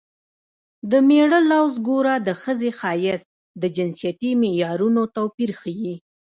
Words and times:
د 0.91 0.93
مېړه 1.07 1.39
لوز 1.51 1.73
ګوره 1.87 2.15
د 2.27 2.29
ښځې 2.41 2.69
ښایست 2.79 3.27
د 3.61 3.63
جنسیتي 3.75 4.31
معیارونو 4.41 5.01
توپیر 5.15 5.51
ښيي 5.59 5.95